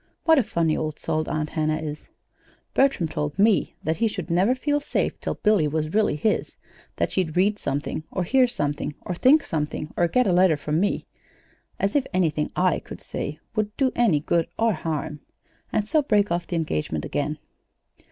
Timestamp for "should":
4.07-4.31